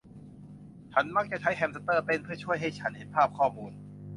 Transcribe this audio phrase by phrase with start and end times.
[0.93, 3.71] ฉันมักจะใช้แฮมสเตอร์เต้นเพื่อช่วยให้ฉันเห็นภาพข้อมูล